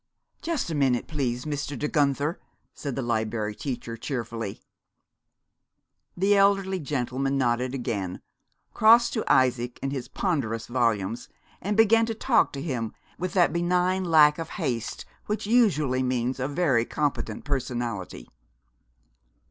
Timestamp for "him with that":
12.63-13.53